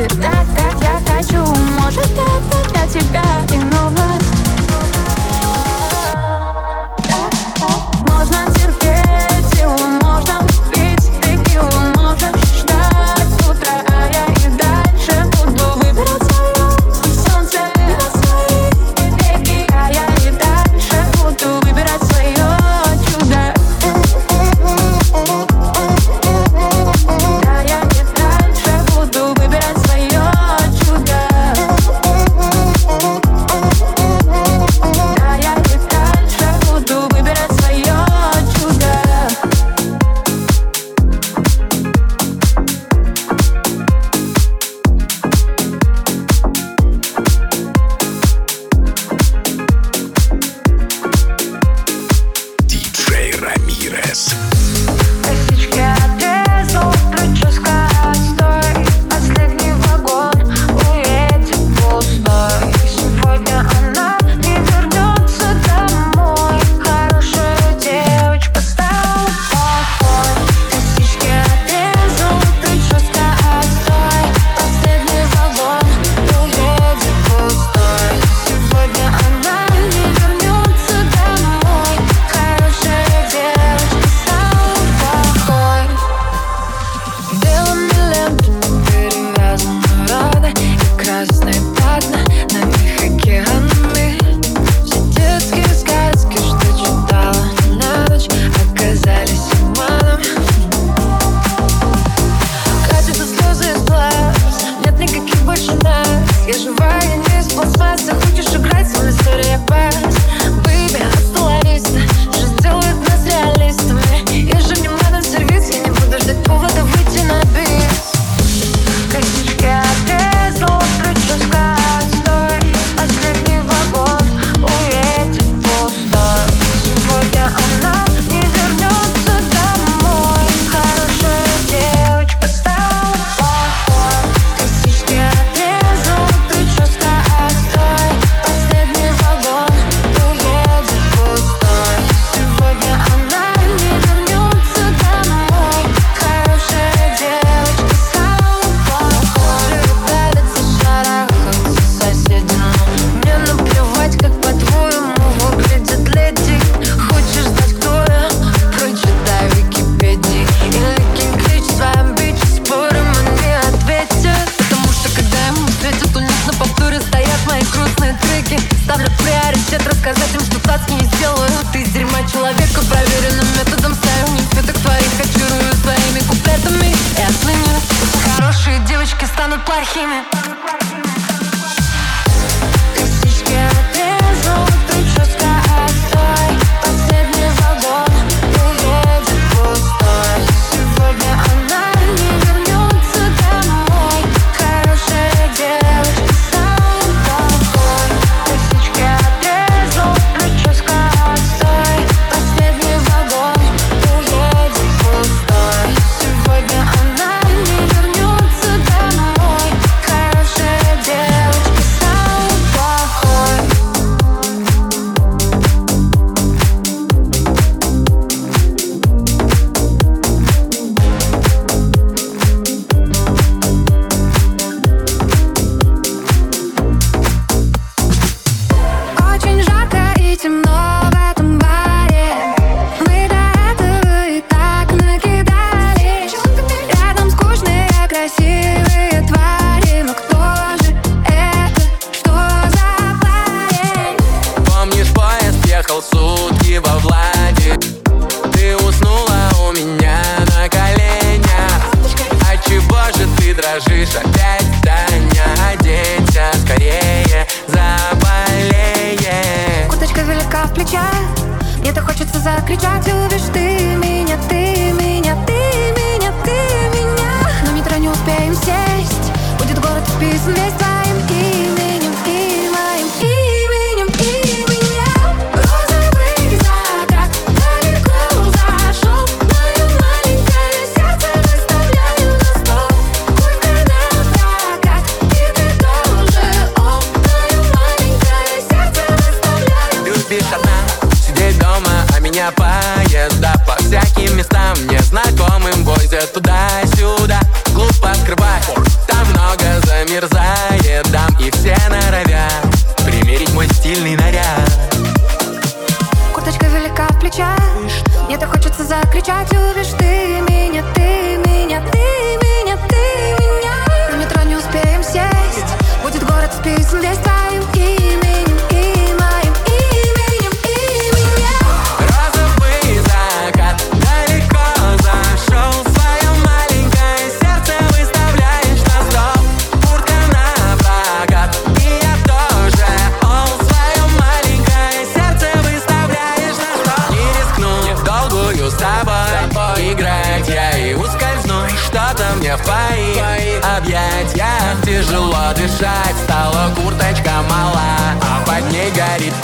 [0.00, 1.44] Так так, я хочу,
[1.78, 3.29] Может это для тебя.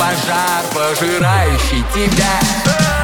[0.07, 2.96] пожар, пожирающий тебя.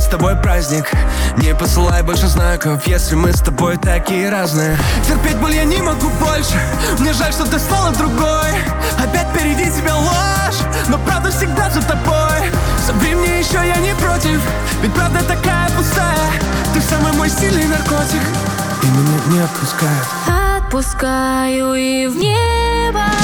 [0.00, 0.90] с тобой праздник.
[1.38, 4.76] Не посылай больше знаков, если мы с тобой такие разные.
[5.06, 6.60] Терпеть боль я не могу больше.
[6.98, 8.52] Мне жаль, что ты стала другой.
[9.02, 12.50] Опять впереди тебя ложь Но правда всегда за тобой.
[12.86, 14.40] Собри мне еще, я не против
[14.82, 16.30] Ведь правда такая пустая.
[16.74, 18.22] Ты самый мой сильный наркотик
[18.82, 20.06] И меня не отпускает.
[20.58, 23.17] Отпускаю и в небо.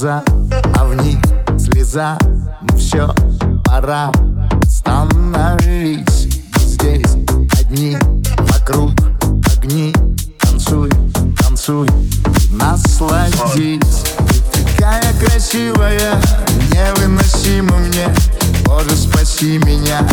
[0.00, 0.24] глаза,
[0.78, 1.18] а в них
[1.58, 2.16] слеза
[2.62, 3.14] ну Все,
[3.64, 4.10] пора
[4.66, 6.28] становись.
[6.58, 7.12] Здесь
[7.60, 7.98] одни,
[8.38, 8.92] вокруг
[9.54, 9.94] огни.
[10.38, 10.90] Танцуй,
[11.38, 11.88] танцуй,
[12.50, 14.04] насладись.
[14.52, 16.18] Ты такая красивая,
[16.72, 18.08] невыносима мне.
[18.64, 20.06] Боже, спаси меня,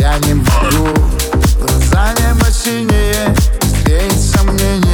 [0.00, 0.88] я не могу.
[1.60, 4.90] Глаза небо синие, встретить сомнение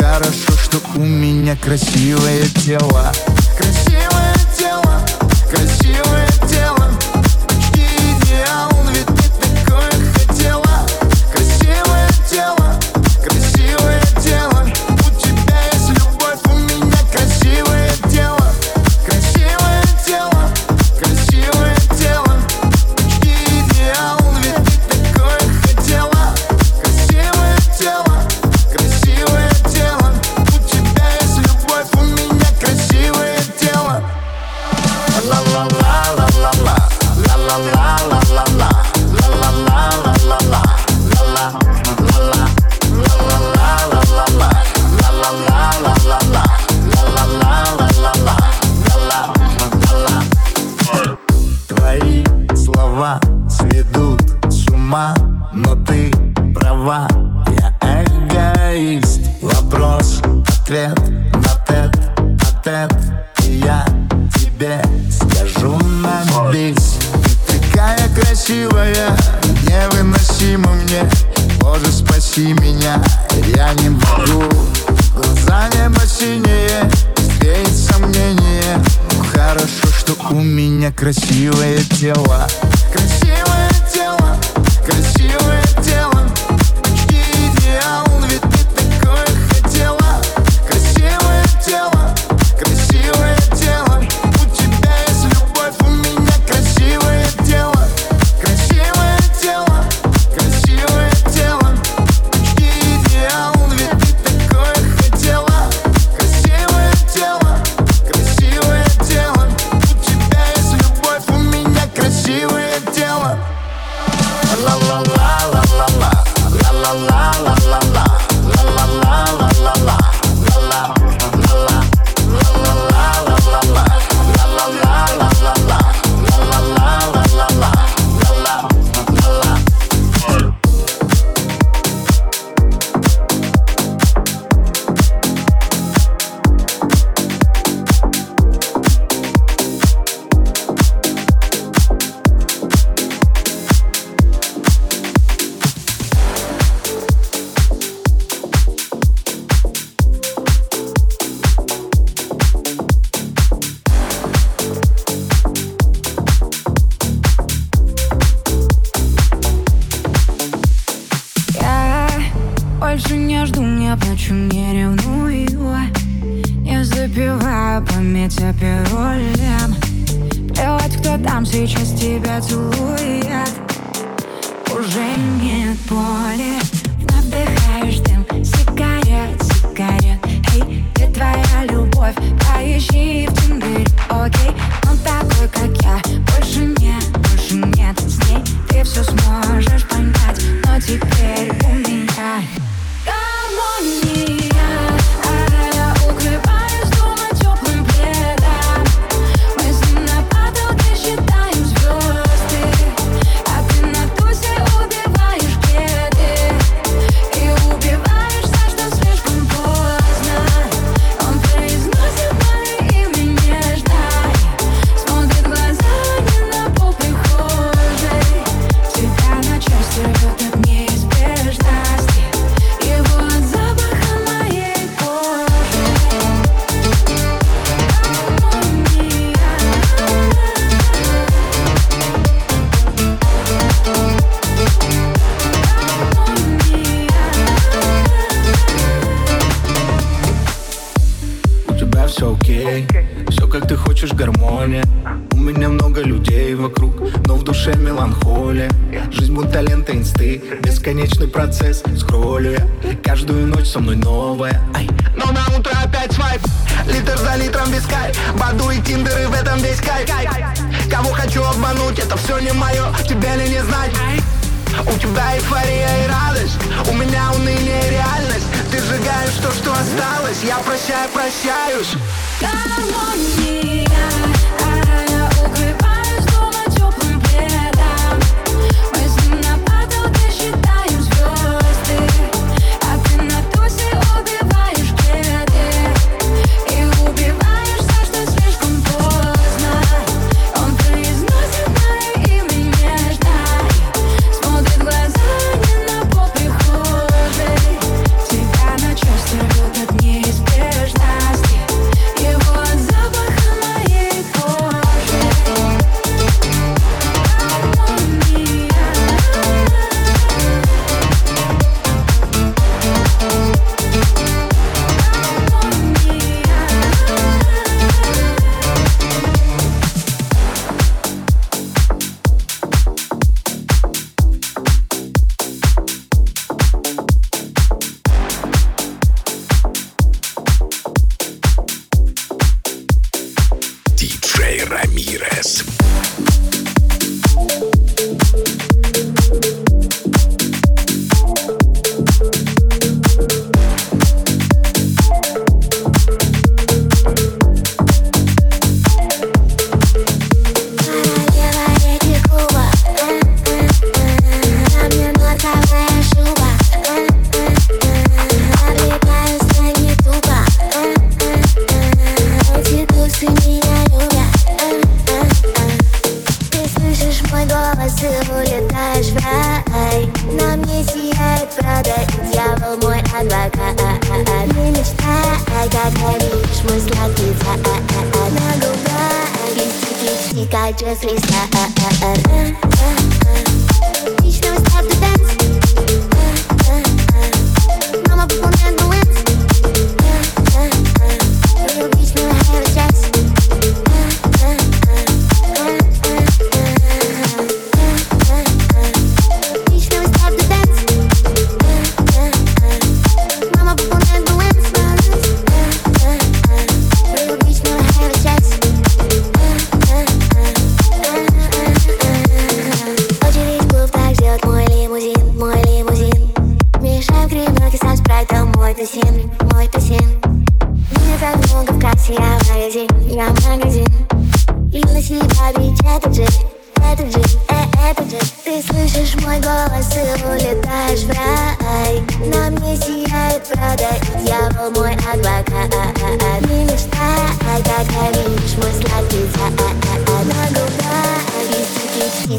[0.00, 3.12] Хорошо, что у меня красивое тело.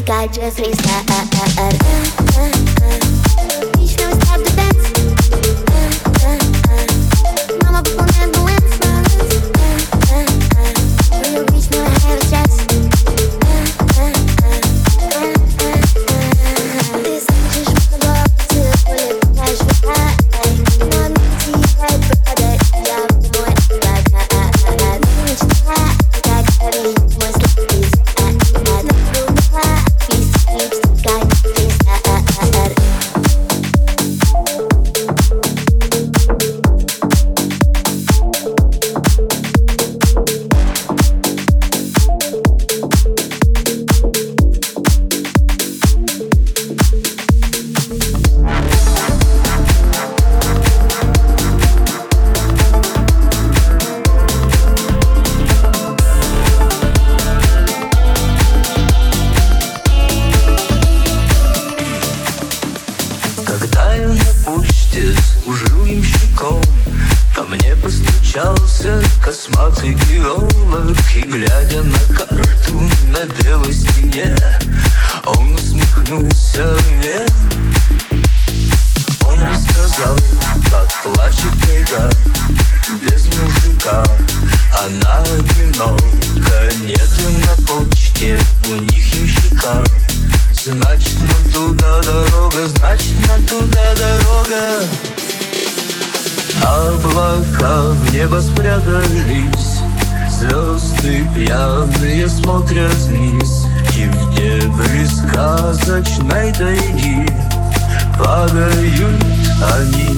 [0.04, 0.82] think I just reached
[108.21, 109.23] Падают
[109.61, 110.15] они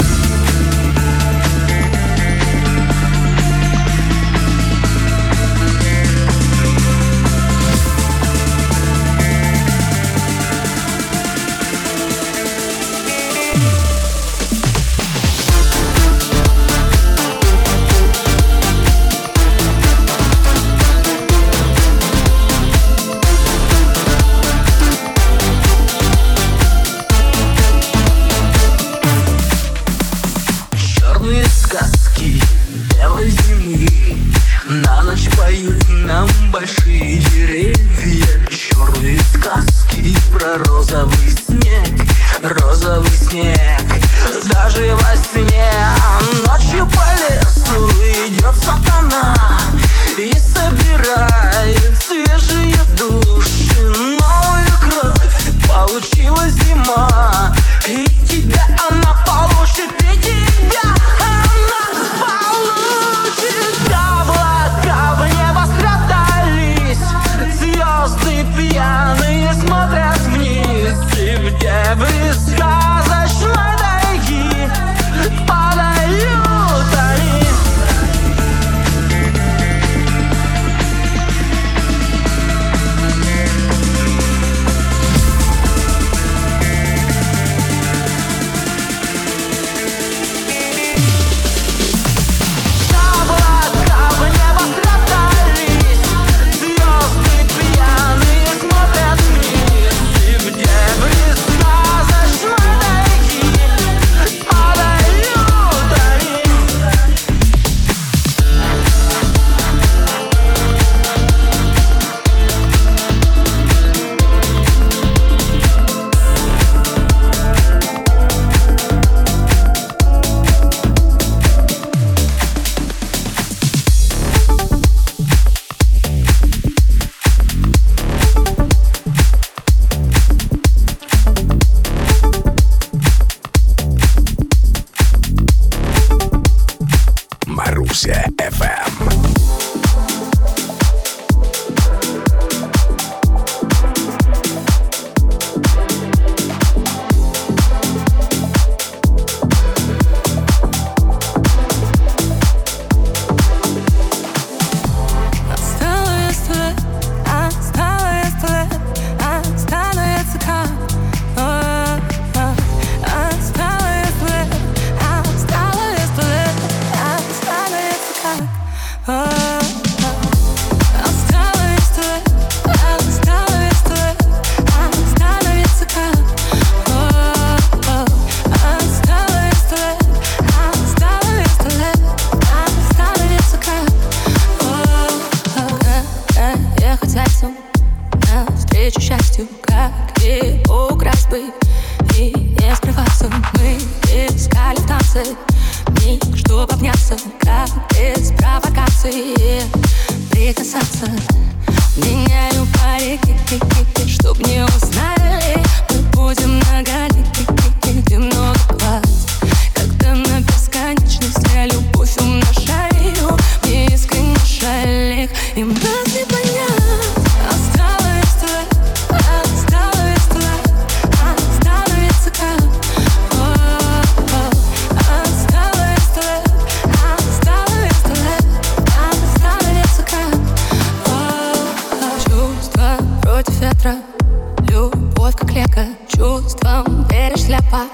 [237.74, 237.88] небо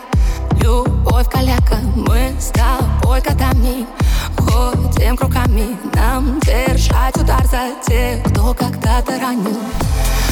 [0.61, 3.87] Любовь каляка, мы с тобой котами
[4.37, 9.59] Ходим кругами, нам держать удар за тех, кто когда-то ранил.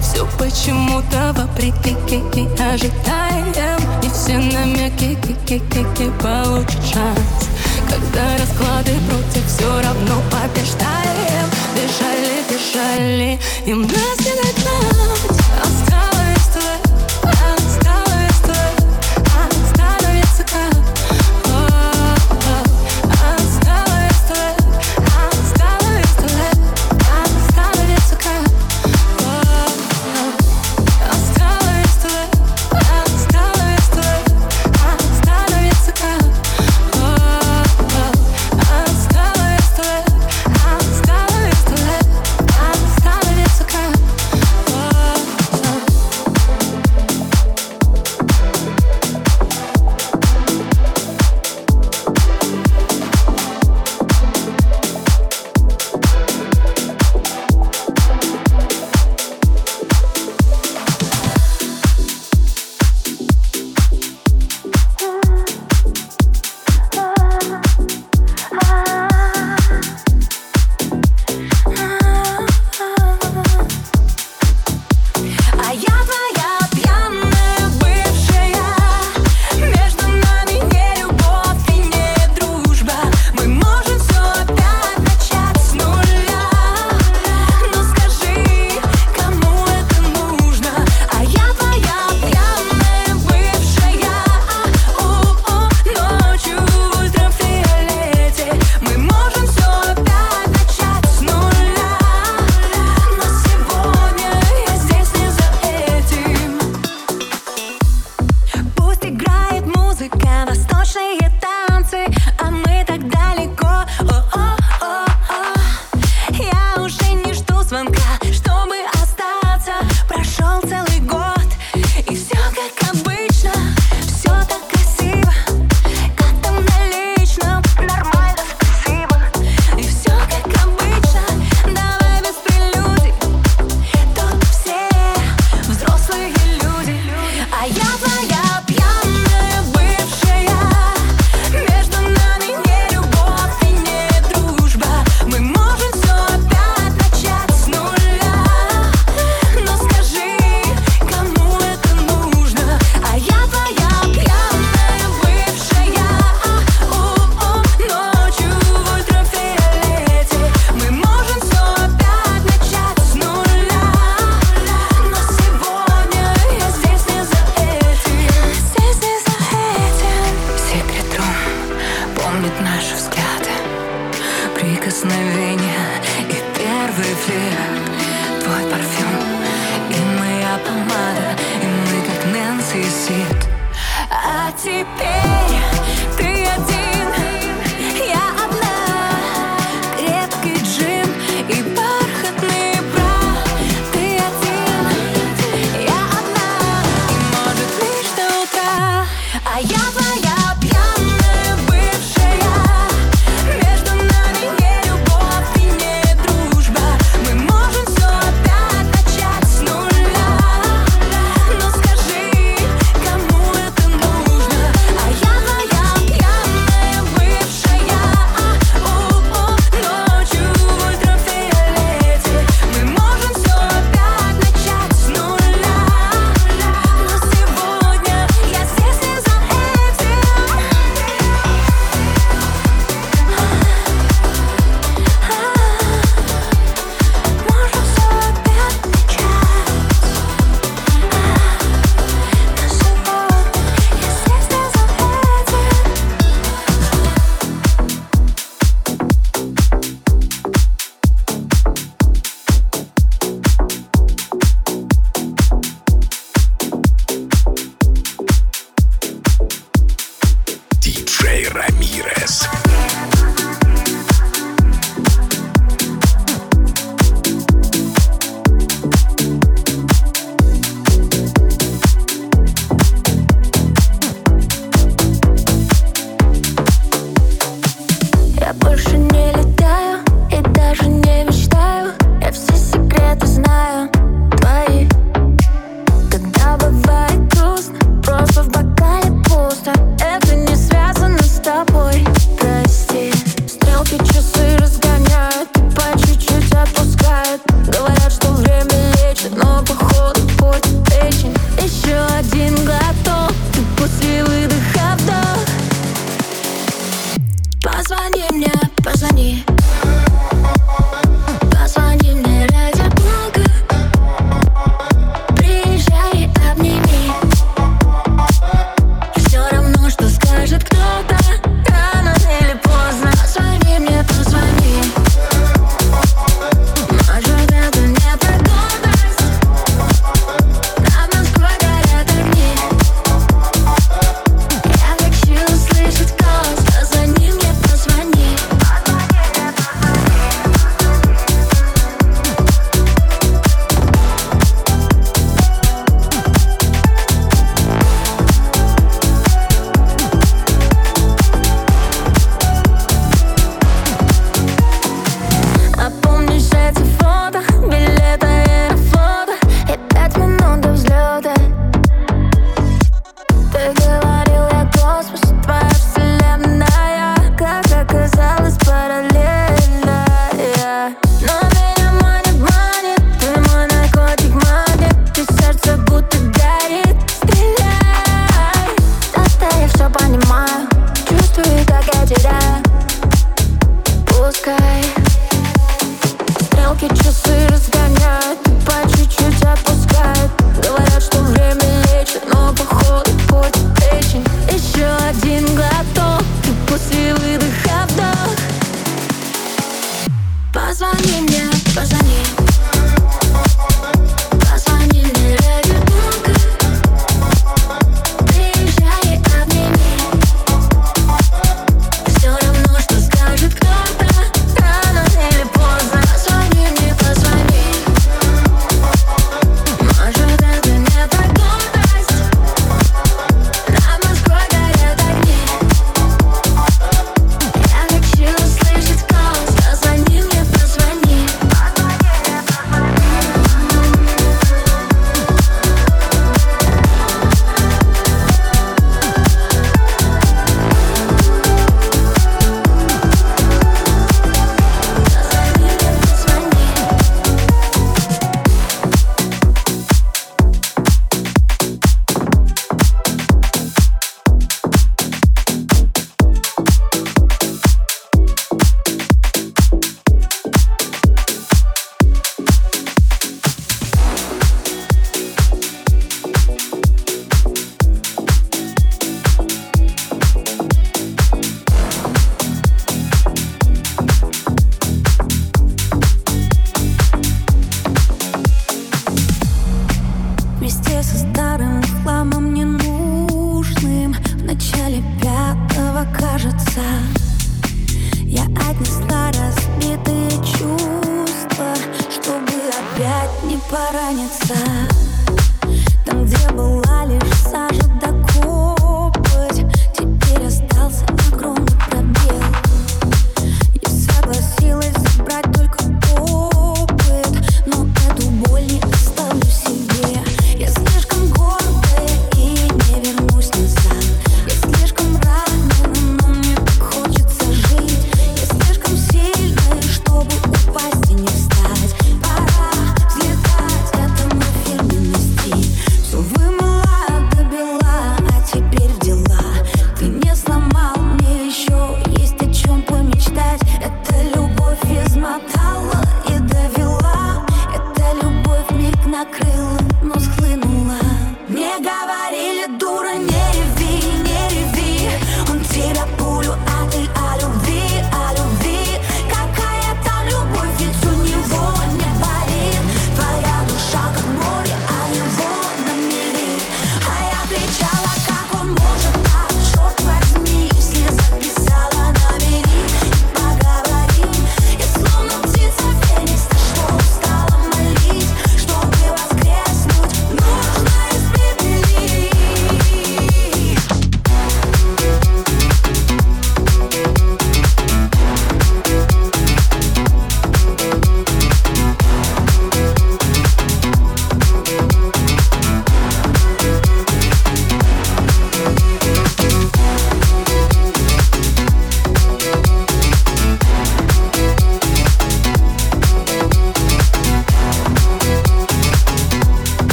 [0.00, 3.80] Все почему-то вопреки ки ожидаем.
[4.02, 7.48] И все намеки ки-ки-ки-ки получат шанс.
[7.88, 11.48] Когда расклады против, все равно побеждаем.
[11.74, 15.40] Бежали, бежали, им нас не догнать.
[15.62, 16.11] Осталось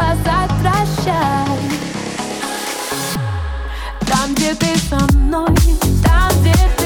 [0.00, 1.46] сказать прощай
[4.06, 5.48] Там, где ты со мной,
[6.02, 6.79] там, где ты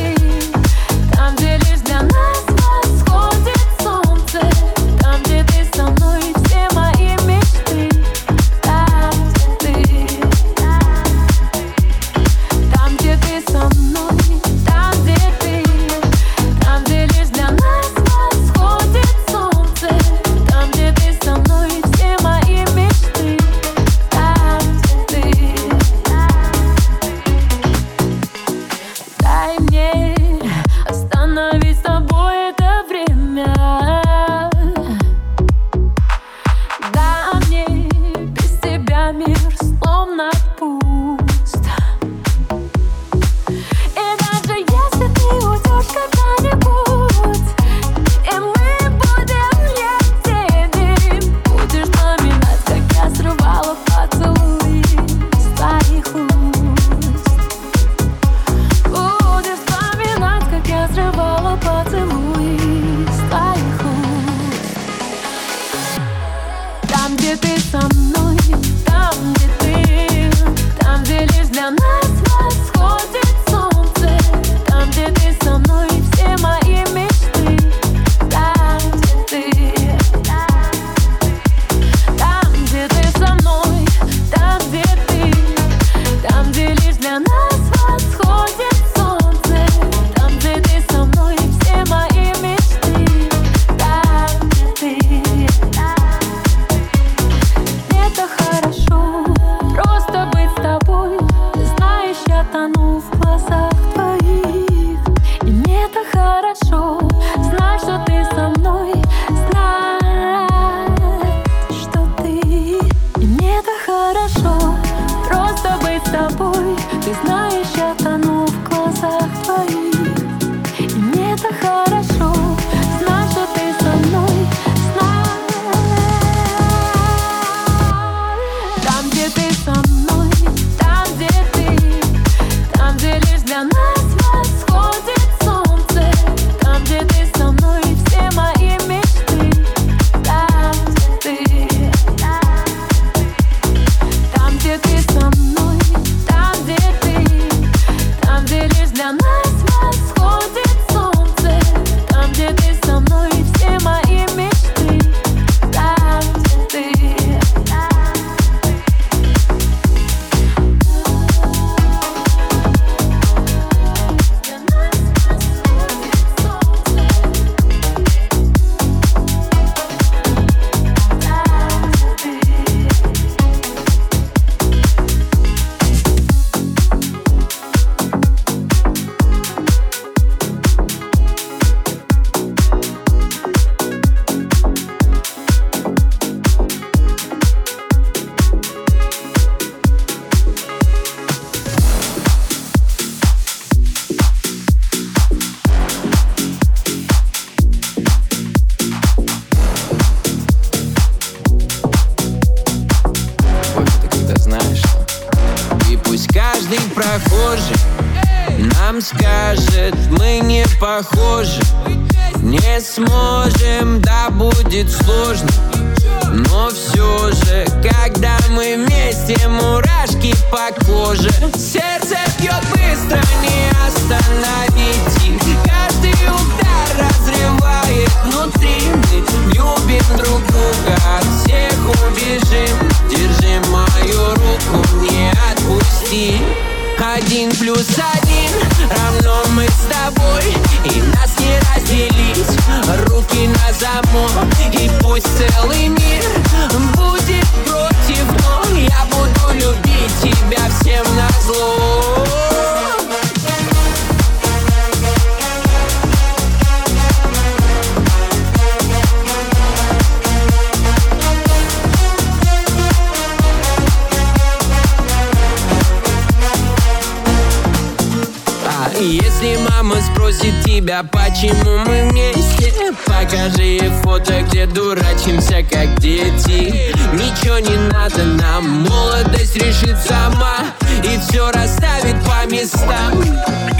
[271.34, 272.72] почему мы вместе?
[273.06, 276.94] Покажи фото, где дурачимся, как дети.
[277.12, 280.58] Ничего не надо нам, молодость решит сама
[281.02, 283.14] И все расставит по местам.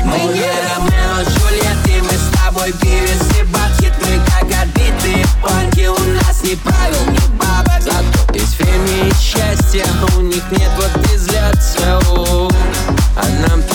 [0.04, 5.86] Мы не Ромео, Джульетта, и мы с тобой певец и бандит Мы как отбитые панки,
[5.86, 7.80] у нас ни правил, ни бабок.
[7.80, 9.84] Зато есть время и счастье,
[10.16, 11.16] у них нет вот и
[13.16, 13.73] А нам-то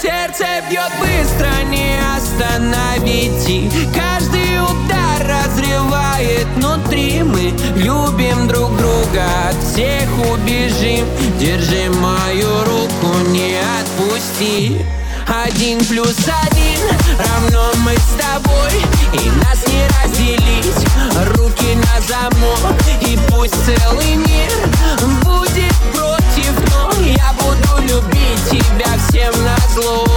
[0.00, 7.22] Сердце бьет быстро, не остановить И каждый удар разрывает внутри.
[7.22, 11.06] Мы любим друг друга, от всех убежим.
[11.38, 14.86] Держи мою руку, не отпусти.
[15.26, 16.80] Один плюс один
[17.18, 18.72] равно мы с тобой.
[19.12, 20.90] И нас не разделить.
[21.36, 24.50] Руки на замок И пусть целый мир
[25.22, 30.09] будет против Но я буду любить тебя всем на Hello.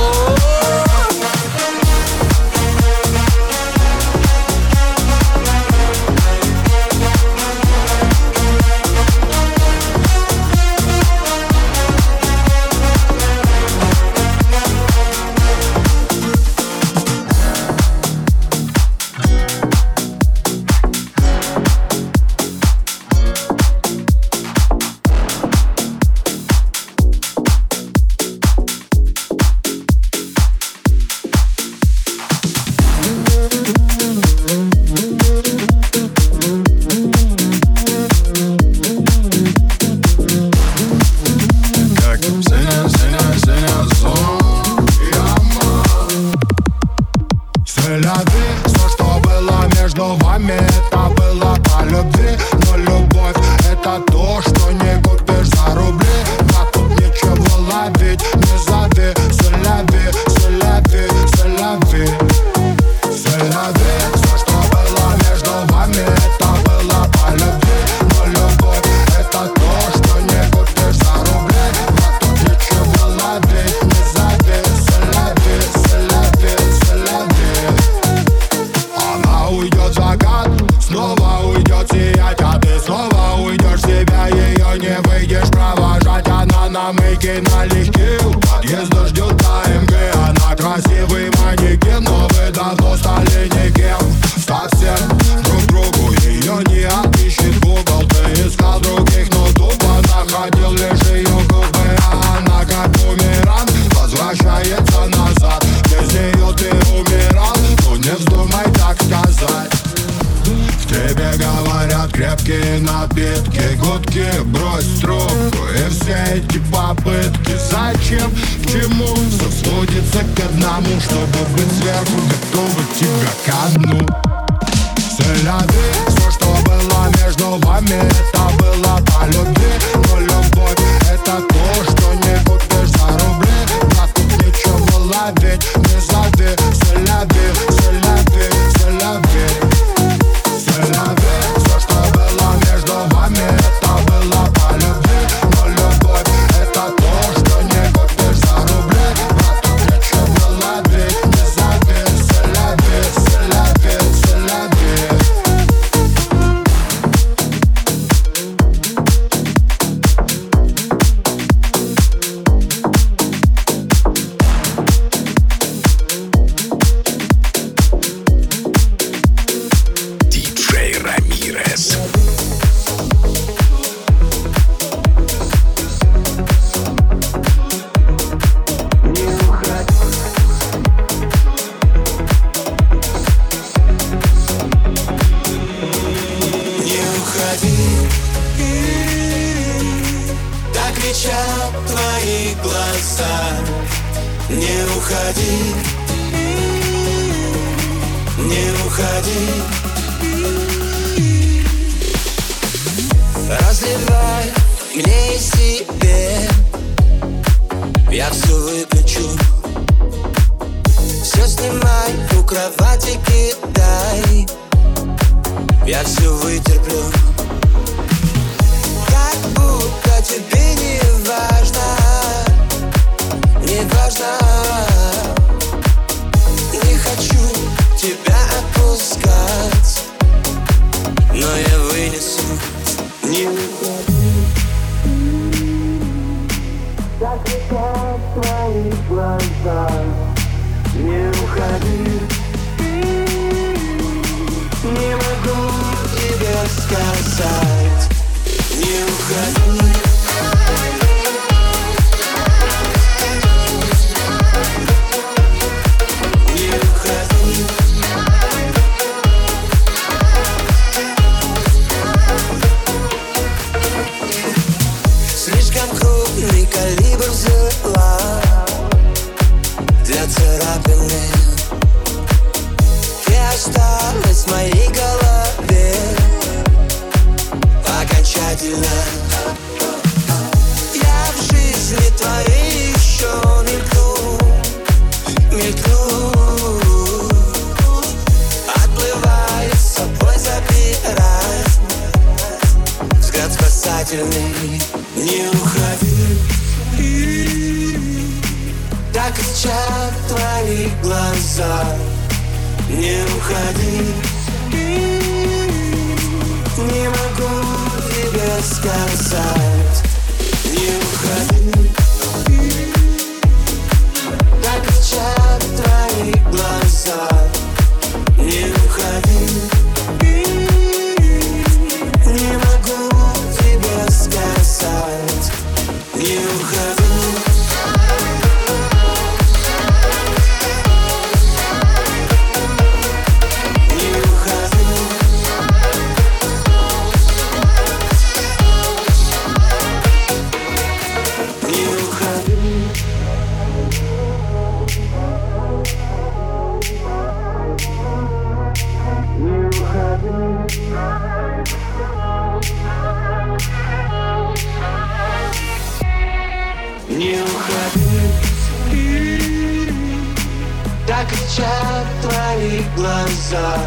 [361.74, 363.78] взгляд, твои глаза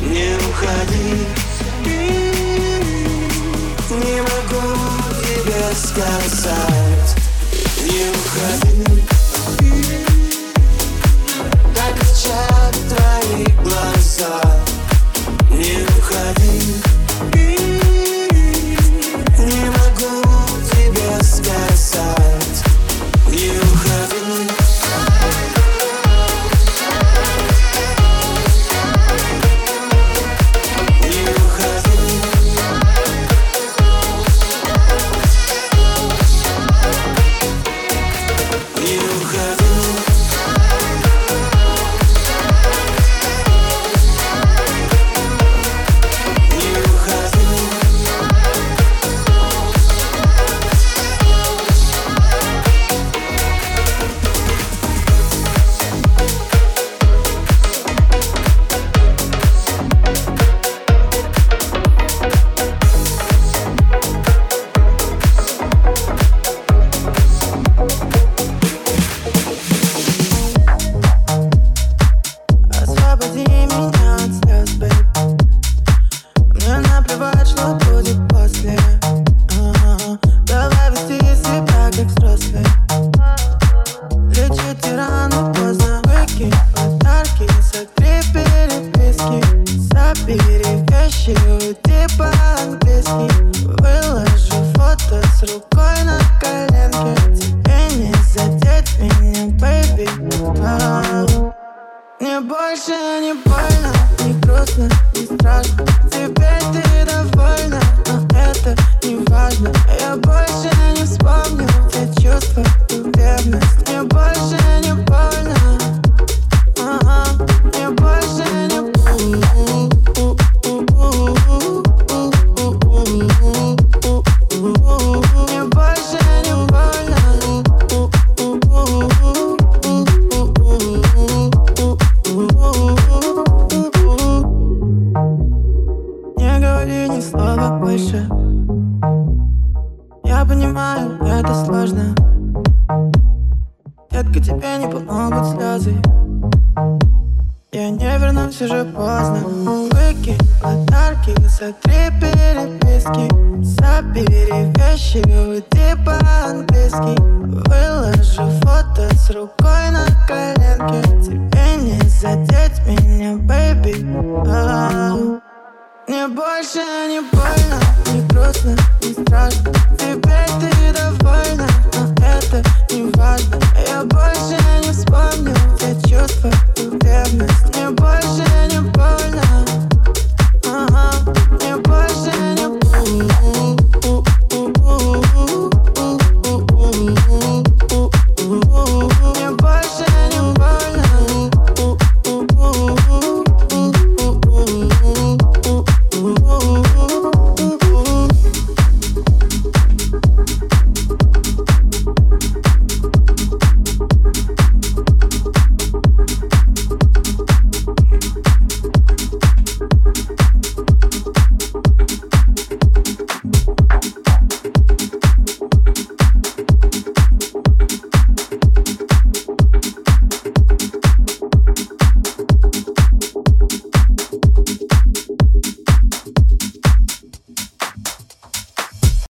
[0.00, 1.26] Не уходи.
[3.90, 4.76] Не могу
[5.22, 7.16] тебе сказать.
[7.82, 9.02] Не уходи.
[11.74, 12.14] Так в
[12.88, 14.40] твои глаза
[15.50, 16.91] Не уходи.